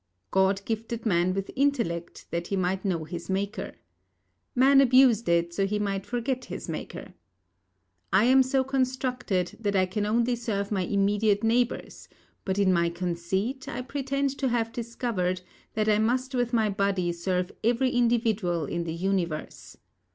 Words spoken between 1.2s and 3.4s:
with intellect that he might know his